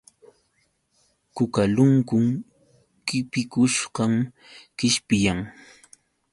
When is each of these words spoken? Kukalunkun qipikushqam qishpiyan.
Kukalunkun 1.35 2.25
qipikushqam 3.07 4.13
qishpiyan. 4.77 5.39